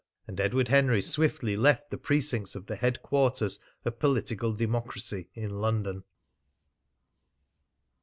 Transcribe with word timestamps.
And 0.27 0.39
Edward 0.41 0.67
Henry 0.69 0.99
swiftly 1.03 1.55
left 1.55 1.91
the 1.91 1.97
precincts 1.99 2.55
of 2.55 2.65
the 2.65 2.75
headquarters 2.75 3.59
of 3.85 3.99
political 3.99 4.51
democracy 4.51 5.29
in 5.35 5.59
London. 5.61 6.03